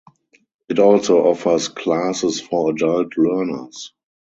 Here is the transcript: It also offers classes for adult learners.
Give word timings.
It 0.67 0.79
also 0.79 1.27
offers 1.29 1.67
classes 1.67 2.41
for 2.41 2.71
adult 2.71 3.15
learners. 3.17 3.93